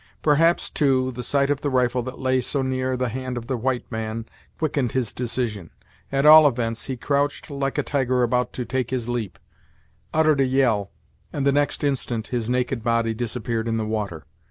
Perhaps, 0.23 0.71
too, 0.71 1.11
the 1.11 1.21
sight 1.21 1.51
of 1.51 1.61
the 1.61 1.69
rifle 1.69 2.01
that 2.01 2.17
lay 2.17 2.41
so 2.41 2.63
near 2.63 2.97
the 2.97 3.09
hand 3.09 3.37
of 3.37 3.45
the 3.45 3.55
white 3.55 3.85
man 3.91 4.25
quickened 4.57 4.93
his 4.93 5.13
decision. 5.13 5.69
At 6.11 6.25
all 6.25 6.47
events, 6.47 6.85
he 6.85 6.97
crouched 6.97 7.51
like 7.51 7.77
a 7.77 7.83
tiger 7.83 8.23
about 8.23 8.51
to 8.53 8.65
take 8.65 8.89
his 8.89 9.07
leap, 9.07 9.37
uttered 10.11 10.41
a 10.41 10.45
yell, 10.45 10.89
and 11.31 11.45
the 11.45 11.51
next 11.51 11.83
instant 11.83 12.25
his 12.29 12.49
naked 12.49 12.81
body 12.83 13.13
disappeared 13.13 13.67
in 13.67 13.77
the 13.77 13.85
water. 13.85 14.25